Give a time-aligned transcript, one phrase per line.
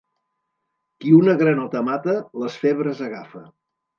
[1.03, 3.45] Qui una granota mata, les febres agafa.